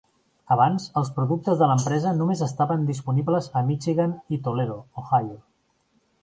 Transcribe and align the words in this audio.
Abans, 0.53 0.85
els 1.01 1.11
productes 1.17 1.59
de 1.59 1.67
l'empresa 1.71 2.13
només 2.21 2.41
estaven 2.47 2.87
disponibles 2.87 3.51
a 3.61 3.63
Michigan 3.69 4.17
i 4.37 4.41
Toledo, 4.49 4.81
Ohio. 5.05 5.39